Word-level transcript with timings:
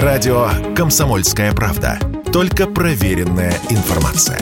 Радио 0.00 0.48
«Комсомольская 0.74 1.52
правда». 1.52 1.98
Только 2.32 2.66
проверенная 2.66 3.52
информация. 3.68 4.40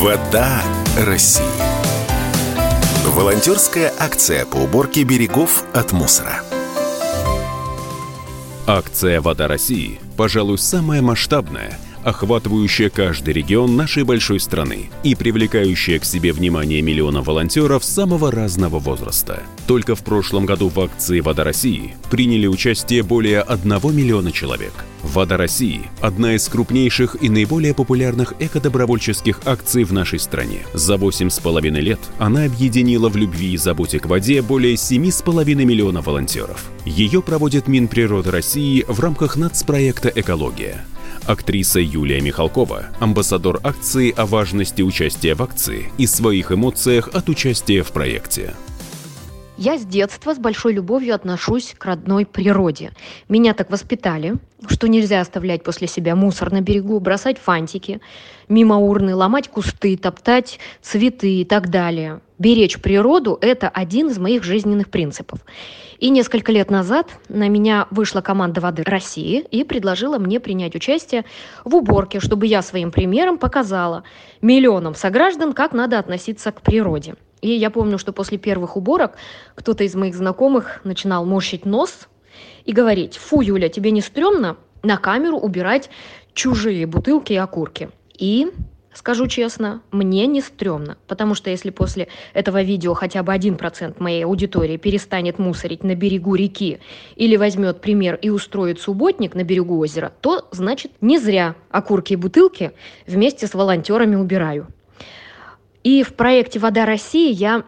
Вода 0.00 0.60
России. 1.06 1.44
Волонтерская 3.04 3.92
акция 3.96 4.44
по 4.44 4.56
уборке 4.56 5.04
берегов 5.04 5.62
от 5.72 5.92
мусора. 5.92 6.42
Акция 8.66 9.20
«Вода 9.20 9.46
России», 9.46 10.00
пожалуй, 10.16 10.58
самая 10.58 11.00
масштабная– 11.00 11.78
охватывающая 12.04 12.90
каждый 12.90 13.34
регион 13.34 13.76
нашей 13.76 14.04
большой 14.04 14.40
страны 14.40 14.90
и 15.02 15.14
привлекающая 15.14 15.98
к 15.98 16.04
себе 16.04 16.32
внимание 16.32 16.82
миллиона 16.82 17.22
волонтеров 17.22 17.84
самого 17.84 18.30
разного 18.30 18.78
возраста. 18.78 19.42
Только 19.66 19.94
в 19.94 20.02
прошлом 20.02 20.46
году 20.46 20.68
в 20.68 20.78
акции 20.80 21.20
«Вода 21.20 21.44
России» 21.44 21.94
приняли 22.10 22.46
участие 22.46 23.02
более 23.02 23.40
1 23.40 23.70
миллиона 23.94 24.32
человек. 24.32 24.72
«Вода 25.02 25.36
России»– 25.36 25.90
одна 26.00 26.34
из 26.34 26.48
крупнейших 26.48 27.16
и 27.20 27.28
наиболее 27.28 27.74
популярных 27.74 28.34
экодобровольческих 28.38 29.40
акций 29.44 29.84
в 29.84 29.92
нашей 29.92 30.18
стране. 30.18 30.60
За 30.74 30.94
8,5 30.94 31.70
лет 31.80 32.00
она 32.18 32.44
объединила 32.44 33.08
в 33.08 33.16
любви 33.16 33.54
и 33.54 33.56
заботе 33.56 33.98
к 33.98 34.06
воде 34.06 34.42
более 34.42 34.74
7,5 34.74 35.54
миллиона 35.64 36.00
волонтеров. 36.02 36.70
Ее 36.84 37.20
проводит 37.22 37.66
Минприроды 37.66 38.30
России 38.30 38.84
в 38.86 39.00
рамках 39.00 39.36
нацпроекта 39.36 40.08
«Экология». 40.14 40.84
Актриса 41.26 41.80
Юлия 41.80 42.20
Михалкова, 42.20 42.86
амбассадор 43.00 43.60
акции 43.62 44.12
о 44.16 44.26
важности 44.26 44.82
участия 44.82 45.34
в 45.34 45.42
акции 45.42 45.92
и 45.98 46.06
своих 46.06 46.50
эмоциях 46.50 47.08
от 47.12 47.28
участия 47.28 47.82
в 47.82 47.92
проекте. 47.92 48.54
Я 49.64 49.78
с 49.78 49.84
детства 49.84 50.34
с 50.34 50.38
большой 50.38 50.72
любовью 50.72 51.14
отношусь 51.14 51.76
к 51.78 51.84
родной 51.84 52.26
природе. 52.26 52.90
Меня 53.28 53.54
так 53.54 53.70
воспитали, 53.70 54.34
что 54.66 54.88
нельзя 54.88 55.20
оставлять 55.20 55.62
после 55.62 55.86
себя 55.86 56.16
мусор 56.16 56.50
на 56.50 56.60
берегу, 56.60 56.98
бросать 56.98 57.38
фантики 57.38 58.00
мимо 58.48 58.78
урны, 58.78 59.14
ломать 59.14 59.46
кусты, 59.46 59.96
топтать 59.96 60.58
цветы 60.80 61.42
и 61.42 61.44
так 61.44 61.70
далее. 61.70 62.22
Беречь 62.40 62.80
природу– 62.80 63.38
это 63.40 63.68
один 63.68 64.08
из 64.08 64.18
моих 64.18 64.42
жизненных 64.42 64.90
принципов. 64.90 65.38
И 66.00 66.10
несколько 66.10 66.50
лет 66.50 66.68
назад 66.68 67.16
на 67.28 67.46
меня 67.46 67.86
вышла 67.92 68.20
команда 68.20 68.60
«Воды 68.60 68.82
России» 68.82 69.44
и 69.52 69.62
предложила 69.62 70.18
мне 70.18 70.40
принять 70.40 70.74
участие 70.74 71.24
в 71.64 71.76
уборке, 71.76 72.18
чтобы 72.18 72.46
я 72.48 72.62
своим 72.62 72.90
примером 72.90 73.38
показала 73.38 74.02
миллионам 74.40 74.96
сограждан, 74.96 75.52
как 75.52 75.72
надо 75.72 76.00
относиться 76.00 76.50
к 76.50 76.62
природе. 76.62 77.14
И 77.42 77.50
я 77.50 77.70
помню, 77.70 77.98
что 77.98 78.12
после 78.12 78.38
первых 78.38 78.76
уборок 78.76 79.16
кто-то 79.54 79.84
из 79.84 79.94
моих 79.94 80.14
знакомых 80.14 80.80
начинал 80.84 81.26
морщить 81.26 81.66
нос 81.66 82.08
и 82.64 82.72
говорить, 82.72 83.16
фу, 83.16 83.42
Юля, 83.42 83.68
тебе 83.68 83.90
не 83.90 84.00
стрёмно 84.00 84.56
на 84.82 84.96
камеру 84.96 85.36
убирать 85.36 85.90
чужие 86.32 86.86
бутылки 86.86 87.32
и 87.32 87.36
окурки? 87.36 87.90
И 88.16 88.50
Скажу 88.94 89.26
честно, 89.26 89.80
мне 89.90 90.26
не 90.26 90.42
стрёмно, 90.42 90.98
потому 91.08 91.34
что 91.34 91.48
если 91.48 91.70
после 91.70 92.08
этого 92.34 92.62
видео 92.62 92.92
хотя 92.92 93.22
бы 93.22 93.32
один 93.32 93.56
процент 93.56 94.00
моей 94.00 94.22
аудитории 94.26 94.76
перестанет 94.76 95.38
мусорить 95.38 95.82
на 95.82 95.94
берегу 95.94 96.34
реки 96.34 96.78
или 97.16 97.36
возьмет 97.36 97.80
пример 97.80 98.16
и 98.16 98.28
устроит 98.28 98.80
субботник 98.80 99.34
на 99.34 99.44
берегу 99.44 99.78
озера, 99.78 100.12
то, 100.20 100.46
значит, 100.50 100.92
не 101.00 101.18
зря 101.18 101.54
окурки 101.70 102.12
и 102.12 102.16
бутылки 102.16 102.72
вместе 103.06 103.46
с 103.46 103.54
волонтерами 103.54 104.14
убираю. 104.14 104.66
И 105.82 106.02
в 106.02 106.14
проекте 106.14 106.58
«Вода 106.58 106.86
России» 106.86 107.32
я 107.32 107.64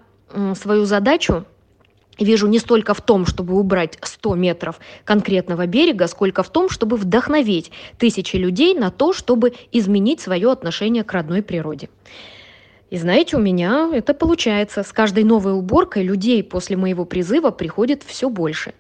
свою 0.55 0.85
задачу 0.85 1.45
вижу 2.19 2.47
не 2.47 2.59
столько 2.59 2.95
в 2.95 3.01
том, 3.01 3.27
чтобы 3.27 3.59
убрать 3.59 3.99
100 4.01 4.35
метров 4.37 4.79
конкретного 5.05 5.67
берега, 5.67 6.07
сколько 6.07 6.43
в 6.43 6.51
том, 6.51 6.69
чтобы 6.69 6.97
вдохновить 6.97 7.73
тысячи 7.99 8.37
людей 8.37 8.75
на 8.75 8.91
то, 8.91 9.13
чтобы 9.13 9.55
изменить 9.73 10.21
свое 10.21 10.51
отношение 10.51 11.03
к 11.03 11.13
родной 11.13 11.43
природе. 11.43 11.89
И 12.91 12.97
знаете, 12.97 13.37
у 13.37 13.41
меня 13.41 13.91
это 13.93 14.15
получается. 14.15 14.85
С 14.85 14.93
каждой 14.93 15.25
новой 15.25 15.55
уборкой 15.55 16.05
людей 16.05 16.45
после 16.45 16.77
моего 16.77 17.05
призыва 17.05 17.51
приходит 17.51 18.05
все 18.05 18.29
больше. 18.29 18.75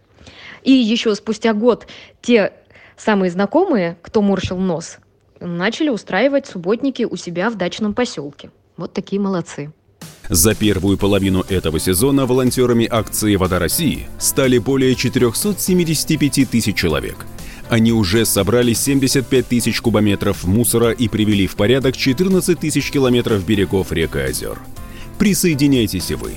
И 0.63 0.71
еще 0.71 1.15
спустя 1.17 1.53
год 1.53 1.89
те 2.23 2.53
самые 2.97 3.31
знакомые, 3.31 3.99
кто 4.03 4.23
морщил 4.23 4.59
нос, 4.59 4.99
начали 5.41 5.89
устраивать 5.89 6.47
субботники 6.47 7.03
у 7.03 7.17
себя 7.17 7.51
в 7.51 7.57
дачном 7.57 7.93
поселке. 7.95 8.51
Вот 8.77 8.93
такие 8.93 9.21
молодцы. 9.21 9.73
За 10.29 10.55
первую 10.55 10.97
половину 10.97 11.45
этого 11.49 11.79
сезона 11.79 12.27
волонтерами 12.27 12.89
акции 12.91 13.37
«Вода 13.37 13.59
России» 13.59 14.07
стали 14.19 14.59
более 14.59 14.95
475 14.95 16.51
тысяч 16.51 16.77
человек. 16.77 17.27
Они 17.69 17.93
уже 17.93 18.25
собрали 18.25 18.73
75 18.73 19.47
тысяч 19.47 19.81
кубометров 19.81 20.45
мусора 20.45 20.91
и 20.93 21.09
привели 21.09 21.47
в 21.47 21.57
порядок 21.57 21.97
14 21.97 22.59
тысяч 22.59 22.91
километров 22.91 23.45
берегов 23.47 23.93
рек 23.93 24.17
и 24.17 24.21
озер. 24.21 24.59
Присоединяйтесь 25.19 26.11
и 26.11 26.15
вы. 26.15 26.33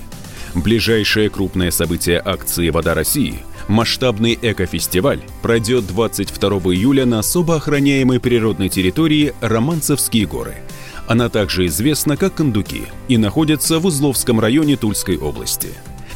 Ближайшее 0.54 1.30
крупное 1.30 1.72
событие 1.72 2.22
акции 2.24 2.70
«Вода 2.70 2.94
России» 2.94 3.40
Масштабный 3.68 4.40
экофестиваль 4.42 5.20
пройдет 5.42 5.86
22 5.88 6.50
июля 6.74 7.06
на 7.06 7.20
особо 7.20 7.58
охраняемой 7.58 8.20
природной 8.22 8.70
территории 8.70 9.34
Романцевские 9.42 10.26
горы– 10.26 10.56
она 11.08 11.30
также 11.30 11.66
известна 11.68 12.18
как 12.18 12.36
Кондуки 12.36 12.84
и 13.08 13.18
находится 13.18 13.80
в 13.80 13.86
Узловском 13.86 14.40
районе 14.40 14.76
Тульской 14.76 15.18
области. 15.18 15.70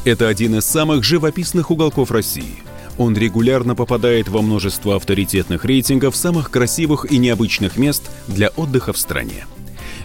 Это 0.04 0.28
один 0.28 0.56
из 0.56 0.66
самых 0.66 1.02
живописных 1.02 1.70
уголков 1.70 2.10
России. 2.10 2.62
Он 2.98 3.16
регулярно 3.16 3.74
попадает 3.74 4.28
во 4.28 4.42
множество 4.42 4.96
авторитетных 4.96 5.64
рейтингов 5.64 6.14
самых 6.14 6.50
красивых 6.50 7.10
и 7.10 7.16
необычных 7.16 7.78
мест 7.78 8.10
для 8.28 8.48
отдыха 8.50 8.92
в 8.92 8.98
стране. 8.98 9.46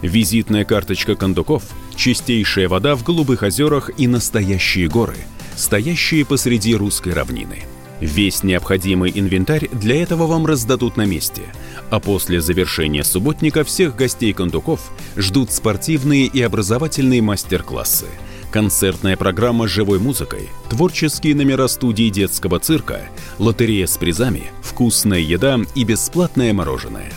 Визитная 0.01 0.63
карточка 0.63 1.15
кондуков– 1.15 1.63
чистейшая 1.95 2.69
вода 2.69 2.95
в 2.95 3.03
голубых 3.03 3.43
озерах 3.43 3.89
и 3.97 4.07
настоящие 4.07 4.87
горы, 4.87 5.17
стоящие 5.57 6.23
посреди 6.23 6.75
русской 6.75 7.13
равнины– 7.13 7.63
Весь 7.99 8.43
необходимый 8.43 9.11
инвентарь 9.15 9.69
для 9.71 10.01
этого 10.01 10.27
вам 10.27 10.45
раздадут 10.45 10.97
на 10.97 11.05
месте, 11.05 11.43
а 11.89 11.99
после 11.99 12.41
завершения 12.41 13.03
субботника 13.03 13.63
всех 13.63 13.95
гостей 13.95 14.33
кондуков 14.33 14.91
ждут 15.15 15.51
спортивные 15.51 16.25
и 16.25 16.41
образовательные 16.41 17.23
мастер-классы, 17.23 18.05
концертная 18.51 19.17
программа 19.17 19.67
с 19.67 19.71
живой 19.71 19.97
музыкой, 19.97 20.49
творческие 20.69 21.33
номера 21.33 21.67
студии 21.67 22.09
детского 22.09 22.59
цирка, 22.59 23.01
лотерея 23.39 23.87
с 23.87 23.97
призами, 23.97 24.43
вкусная 24.61 25.19
еда 25.19 25.59
и 25.73 25.83
бесплатное 25.83 26.53
мороженое. 26.53 27.11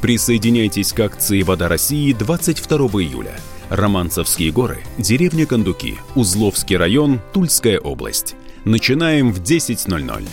Присоединяйтесь 0.00 0.92
к 0.92 1.00
акции 1.00 1.42
«Вода 1.42 1.68
России» 1.68 2.12
22 2.12 2.78
июля. 3.02 3.36
Романцевские 3.68 4.50
горы, 4.50 4.78
деревня 4.96 5.46
Кондуки, 5.46 5.98
Узловский 6.14 6.76
район, 6.76 7.20
Тульская 7.32 7.78
область. 7.78 8.34
Начинаем 8.64 9.32
в 9.32 9.40
10.00. 9.40 10.28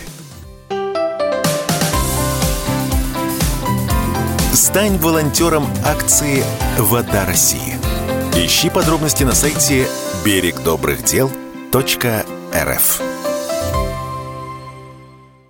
Стань 4.52 4.98
волонтером 4.98 5.66
акции 5.84 6.44
«Вода 6.78 7.24
России». 7.24 7.78
Ищи 8.34 8.68
подробности 8.68 9.24
на 9.24 9.32
сайте 9.32 9.88
берегдобрыхдел.рф. 10.26 13.17